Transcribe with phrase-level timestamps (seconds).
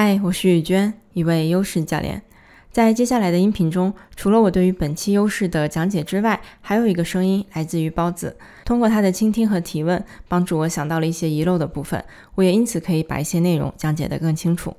[0.00, 2.22] 嗨，我是雨娟，一位优势教练。
[2.70, 8.36] 在接下来的音频中，除了我对于本期优势的讲解之外，还有一个声音来自于包子。
[8.64, 12.04] 通过他的倾听和提问，帮助我想到了一些遗漏的部分，
[12.36, 14.76] 我也因此可以把一些内容讲解得更清楚。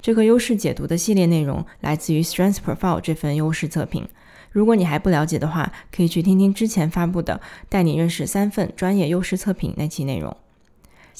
[0.00, 4.08] 这个优势解读的系列内容来自于 Strength Profile 这份优势测评。
[4.52, 7.34] 如果你还不了解的话，可以去听听之前发布的
[7.68, 10.36] 《带你认识三份专业优势测评》那期内容。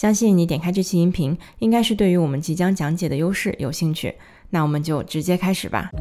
[0.02, 4.16] 相信你点开这期音频，应该是对于我们即将讲解的优势有兴趣。
[4.50, 5.92] 那我们就直接开始吧。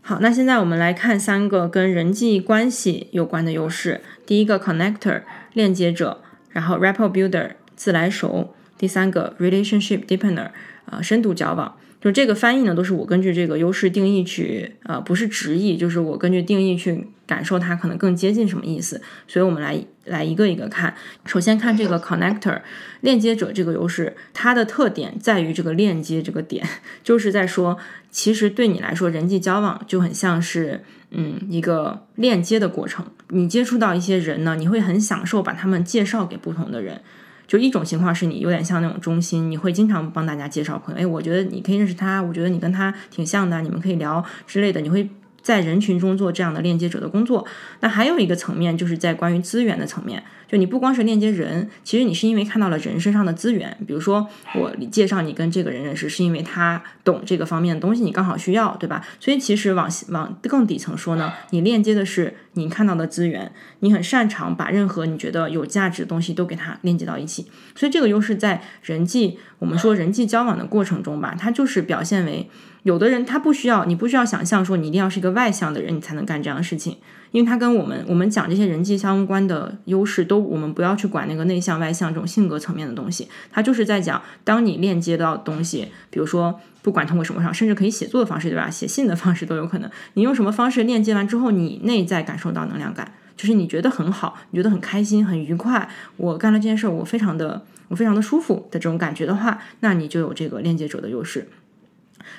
[0.00, 4.00] 好，那现在我们来看三个跟人际关系有关的优势。
[4.24, 5.20] 第一个，connector，
[5.52, 6.16] 链接者；
[6.52, 10.48] 然后，rapport builder，自来熟；第三个，relationship deepener，
[10.86, 11.76] 啊，深度交往。
[12.00, 19.02] 就这个翻译呢，都是我根据这个优势定义去，呃，不是直译，就是我根据定义去感受它可能更接近什么意思。
[19.26, 20.94] 所以我们来来一个一个看。
[21.24, 22.60] 首先看这个 connector
[23.00, 26.64] 链接者这个优势，它的特点在于这个链接这个点，
[27.02, 27.76] 就是在说，
[28.12, 33.04] 其实对你来说，人际交往就很像是，嗯，一个链接的过程。
[33.30, 37.00] 你接触到一些人呢，你会很享受把他们介绍给不同的人。
[37.48, 45.10] 就一种情况是你有点像那种中心，你会经常帮大家介绍朋友，哎，我觉得你可以认识他，我觉得你跟他挺像的，你们可以聊之类的，你会。
[45.40, 47.46] 在人群中做这样的链接者的工作，
[47.80, 59.02] 那还有一个层面就是在关于资源的层面，就你不光是链接人，其实你是因为看到了人身上的资源，比如说我介绍你跟这个人认识，是因为他懂这个方面的东西，你刚好需要，对吧？
[59.20, 72.50] 所以其实往往更底层说呢，你链接的是你看到的资源，你很擅长把任何你觉得有价值的东西都给它链接到一起，所以这个优势在人际我们说人际交往的过程中吧，它就是表现为。
[72.84, 76.96] 有的人他不需要，你不需要想象说你一定要是一个外向的人，你才能干这样的事情，
[77.32, 88.70] 因为他跟我们我们讲这些人际相关的优势都，我们不要去管那个内向外向这种性格层面的东西，他就是在讲，当你链接到东西，比如说不管通过什么上，甚至可以写作的方式，对吧？
[88.70, 95.86] 写信的方式都有可能，你用什么方式链接完之后，你内在感受到能量感，就是你觉得很好，你觉得很开心、很愉快，
[96.16, 101.48] 我干了这件事儿，我非常的我非常的舒服的这种感觉的话，那你就有这个链接者的优势。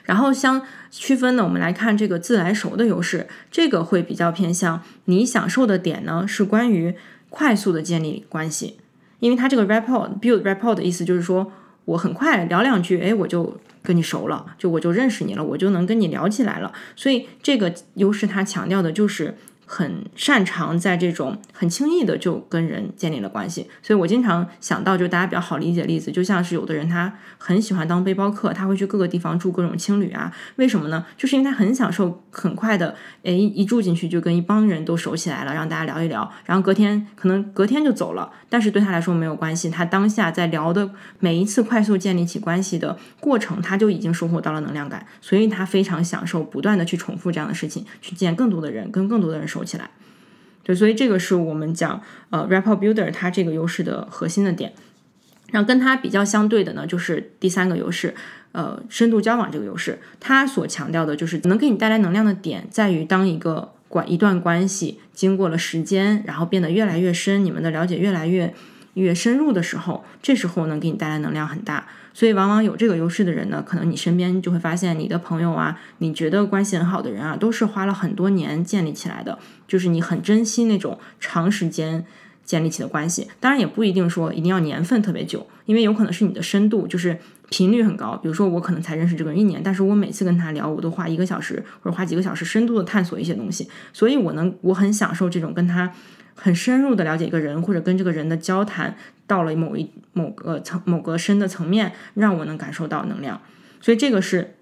[0.06, 6.96] 然后相区分呢，我们来看这个自来熟的优势，这个会比较偏向你享受的点呢，是关于
[7.30, 8.80] 快速的建立关系，
[9.20, 11.52] 因为它这个 rapport build rapport 的意思就是说
[11.90, 19.36] 我很快聊两句，哎，我就跟你熟了，就我就认识你了，我就能跟你聊起来了，所以这个优势它强调的就是。
[19.72, 31.06] 很擅长在这种很轻易的就跟人建立了关系，所以我经常想到就大家比较好理解的例子，就像是有的人他很喜欢当背包客，他会去各个地方住各种青旅啊，为什么呢？
[31.16, 49.59] 就是因为他很享受很快的，诶，一住进去就跟一帮人都熟起来了，让大家聊一聊，然后隔天可能隔天就走了，但是对他来说没有关系，他当下在聊的每一次快速建立起关系的过程，他就已经收获到了能量感，所以他非常享受不断的去重复这样的事情，去见更多的人，跟更多的人熟。
[49.60, 49.90] 收起来，
[50.64, 54.74] 对，所以这个是我们讲呃 r a p p o r builder 它这个优势的核心的点。
[55.52, 58.14] 然后跟它比较相对的呢，就是第三个优势，
[58.52, 68.54] 呃，深度交往这个优势，它所强调的就是能给你带来能量的点，在于当一个关一段关系经过了时间，然后变得越来越深，你们的了解越来越
[69.00, 71.88] 越深入的时候，这时候能给你带来能量很大。
[72.14, 82.06] 所以，往往有这个优势的人呢，可能你身边就会发现，你的朋友啊，你觉得关系很好的人啊，都是花了很多年建立起来的，就是你很珍惜那种长时间
[82.50, 83.28] 建立起的关系。
[83.40, 87.16] 当然，也不一定说一定要年份特别久，因为有可能是你的深度，就是
[87.50, 88.18] 频率很高。
[88.18, 95.94] 比如说，我可能才认识这个人一年，但是我每次跟他聊，我都花一个小时或者花几个小时深度的探索一些东西，所以我能我很享受这种跟他。
[96.42, 98.96] 很深入的了解一个人，或者跟这个人的交谈
[99.28, 103.42] 到了某一某个层某个深的层面，让我能感受到能量。
[103.82, 104.56] 所以这个是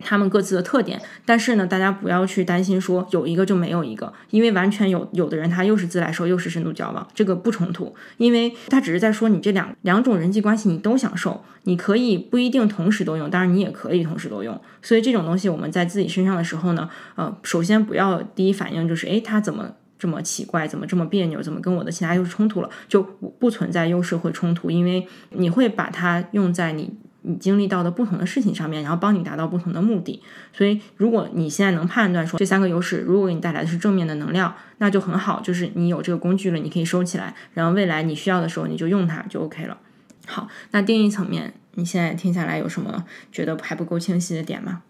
[0.00, 1.00] 他们各自的特点。
[1.24, 14.60] 但是呢，大家不要去担心说有一个就没有一个，因为完全有有的人他又是自来熟又是深度交往，这个不冲突，因为他只是在说你这两两种人际关系你都享受，你可以不一定同时都用，当然你也可以同时都用。
[14.82, 19.72] 所以这种东西我们在自己身上的时候呢，呃，首先不要第一反应就是诶，他怎么？
[20.00, 21.42] 这么奇怪，怎么这么别扭？
[21.42, 22.70] 怎么跟我的其他优势冲突了？
[22.88, 26.90] 就不存在优势会冲突，因为你会把它用在你
[27.22, 30.22] 你经历到的不同的事情上面，然后帮你达到不同的目的。
[30.52, 39.78] 所以，如果你现在能判断说这三个优势，如果给你带来的是正面的能量，那就很好，就是你有这个工具了，你可以收起来，然后未来你需要的时候你就用它就 OK 了。
[40.26, 44.82] 好，那定义层面，你现在听下来有什么觉得还不够清晰的点吗？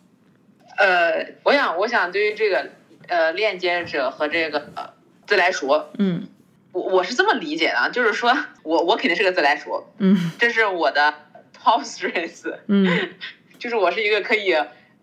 [0.79, 2.71] 呃，我想，我想对于这个
[3.09, 4.95] 呃链接者和这个。
[5.27, 6.27] 自来熟，嗯，
[6.73, 11.15] 我我是这么理解的，就是说我我肯定是个自来熟，嗯这是我的
[11.83, 13.11] strength，嗯
[13.59, 14.53] 就是我是一个可以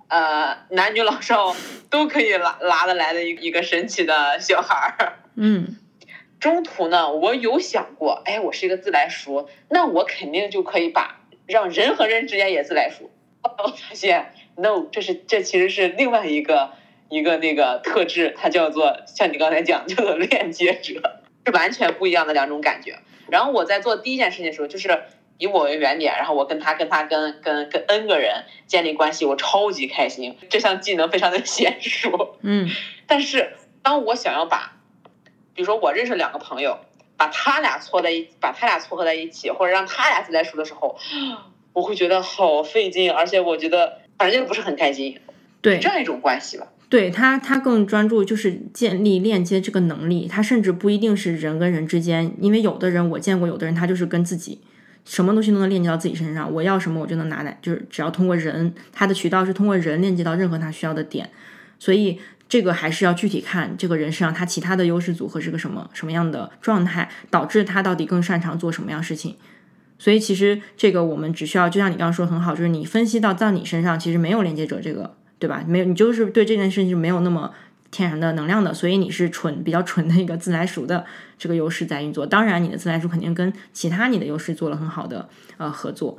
[0.08, 1.56] 呃男女老少
[1.90, 5.20] 都可以拉拉得来的一一个神奇的小孩儿。
[5.36, 5.78] 嗯
[6.40, 13.10] 中途呢，我有想过，哎，我是一个自来熟，那我肯定就可以把让人和人之间也自来熟。
[13.42, 16.74] 我发现 no，这是这其实是另外一个
[17.10, 23.00] 一个那个特质，它叫做像你刚才讲叫做 链接者，是完全不一样的两种感觉。
[23.30, 25.06] 然后我在做第一件事情的时候，就是
[25.38, 32.36] 以我为原点，然后我跟他跟他跟跟跟 N 个人建立关系，我超级开心，这项技能非常的娴熟。
[32.42, 32.70] 嗯
[33.06, 34.74] 但是当我想要把，
[35.54, 36.80] 比如说我认识两个朋友，
[37.16, 40.98] 把他俩撮在一，把他俩撮合在一起，或者让他俩自来熟的时候，
[41.74, 45.20] 我会觉得好费劲，而且我觉得反正就不是很开心，
[45.62, 46.68] 对这样一种关系吧。
[46.90, 54.62] 对他，他更专注就是建立链接这个能力，他甚至不一定是人跟人之间，因为有的人我见过，有的人他就是跟自己，
[55.08, 61.30] 什么东西都能链接到自己身上，我要什么我就能拿来，就是只要通过人，他的渠道是通过人链接到任何他需要的点，
[61.80, 62.20] 所以
[62.50, 69.38] 这个还是要具体看这个人身上他其他的优势组合是个什么什么样的状态，导致他到底更擅长做什么样事情。
[69.98, 75.64] 所以其实这个我们只需要，就像你刚刚说很好，就是你分析到在你身上其实没有连接者这个，对吧？
[75.66, 77.52] 没有，你就是对这件事情没有那么
[77.92, 81.06] 天然的能量的，所以你是纯比较纯的一个自来熟的
[81.38, 82.26] 这个优势在运作。
[82.26, 86.18] 当然，你的自来熟肯定跟其他你的优势做了很好的呃合作。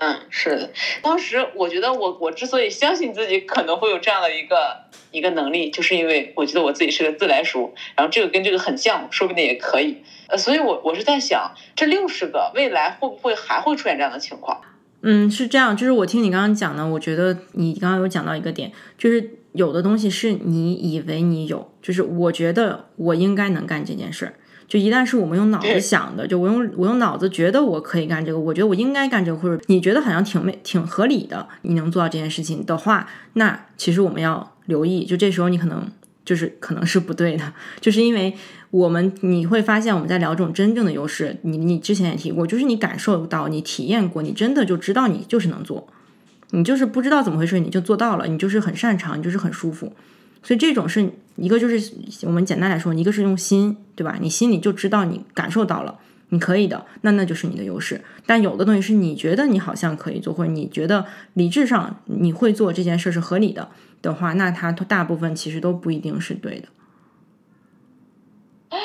[0.00, 0.70] 嗯，是的。
[1.02, 10.02] 当时我觉得我我之所以相信自己可能会有这样的一个一个能力，就是因为我觉得我自己是个自来熟，然后这个跟这个很像，说不定也可以。
[10.28, 14.60] 呃，所以我我是在想，这六十个未来会不会还会出现这样的情况？
[15.02, 24.34] 嗯，是这样，就是我听你刚刚讲呢，我觉得你刚刚有讲到一个点，就是有的东西是你以为你有，就是我觉得我应该能干这件事儿。
[24.68, 35.90] 就一旦是我们用脑子想的，就我用我用脑子觉得我可以干这个，我觉得我应该干这个，或者你觉得好像挺没挺合理的，你能做到这件事情的话，那其实我们要留意，就这时候你可能
[36.24, 38.34] 就是可能是不对的，就是因为
[38.70, 45.88] 我们你会发现我们在聊这种真正的优势，你你之前也提过，就是你感受到、你体验过，你真的就知道你就是能做，
[46.50, 49.92] 你就是不知道怎么回事你就做到了，你就是很擅长，你就是很舒服。
[50.42, 51.92] 所以这种是一个就是
[52.22, 54.16] 我们简单来说，一个是用心，对吧？
[54.20, 55.98] 你心里就知道你感受到了，
[56.28, 58.00] 你可以的，那那就是你的优势。
[58.24, 61.04] 但有的东西是你觉得你好像可以做，或者你觉得
[61.34, 63.68] 理智上你会做这件事是合理的
[64.00, 66.68] 的话，那它大部分其实都不一定是对的。
[68.70, 68.78] 哦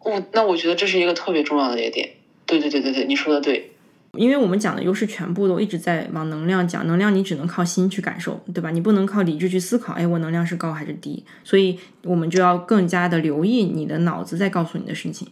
[0.00, 2.10] 我那我觉得这是一个特别重要的一个点。
[2.46, 3.72] 对对对对对，你说的对。
[4.14, 8.70] 因为我们讲的优势全部都一直在往能量讲，能量你只能靠心去感受，对吧？
[8.70, 11.24] 你不能靠理智去思考，哎，我能量是高还是低？
[11.44, 15.28] 所以我们就要更加的留意你的脑子在告诉你的事情。